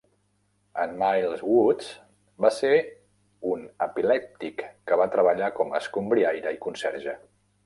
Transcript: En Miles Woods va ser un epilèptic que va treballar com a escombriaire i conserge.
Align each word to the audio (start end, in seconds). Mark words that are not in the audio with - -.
En 0.83 0.93
Miles 1.01 1.43
Woods 1.49 1.89
va 2.45 2.51
ser 2.55 2.71
un 3.51 3.69
epilèptic 3.87 4.65
que 4.89 4.99
va 5.03 5.09
treballar 5.19 5.53
com 5.61 5.71
a 5.77 5.85
escombriaire 5.85 6.57
i 6.59 6.61
conserge. 6.69 7.17